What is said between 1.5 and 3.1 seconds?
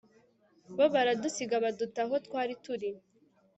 baduta aho twari turi